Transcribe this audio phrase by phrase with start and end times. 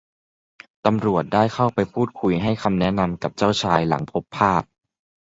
[0.85, 4.63] ตำรวจได้เข้าไปพูดคุยให้คำแนะนำกับเจ้าชายหลังพบภาพ